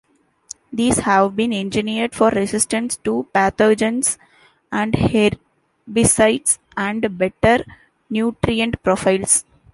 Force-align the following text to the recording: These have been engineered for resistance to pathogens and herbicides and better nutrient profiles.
These 0.73 0.97
have 0.97 1.35
been 1.35 1.53
engineered 1.53 2.15
for 2.15 2.29
resistance 2.31 2.97
to 3.03 3.27
pathogens 3.35 4.17
and 4.71 4.95
herbicides 4.95 6.57
and 6.75 7.17
better 7.19 7.63
nutrient 8.09 8.81
profiles. 8.81 9.45